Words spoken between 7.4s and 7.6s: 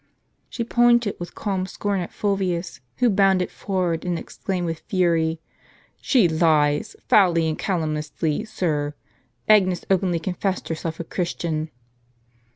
and